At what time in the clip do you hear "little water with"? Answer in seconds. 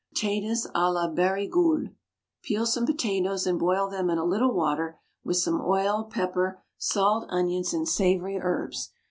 4.25-5.37